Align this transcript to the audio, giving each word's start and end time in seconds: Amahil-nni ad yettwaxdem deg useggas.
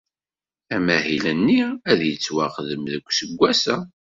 Amahil-nni 0.75 1.63
ad 1.91 1.99
yettwaxdem 2.07 2.83
deg 2.93 3.03
useggas. 3.09 3.63